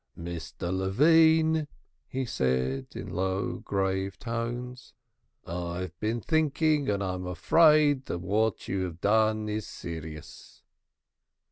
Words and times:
"Mr. 0.17 0.75
Levine," 0.75 1.67
he 2.07 2.25
said, 2.25 2.87
in 2.95 3.11
low 3.13 3.59
grave 3.59 4.17
tones, 4.17 4.95
"I 5.45 5.81
have 5.81 5.99
been 5.99 6.21
thinking, 6.21 6.89
and 6.89 7.03
I 7.03 7.13
am 7.13 7.27
afraid 7.27 8.07
that 8.07 8.17
what 8.17 8.67
you 8.67 8.81
have 8.85 8.99
done 8.99 9.47
is 9.47 9.67
serious." 9.67 10.63